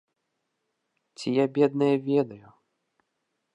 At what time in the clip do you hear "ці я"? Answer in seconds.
1.19-1.45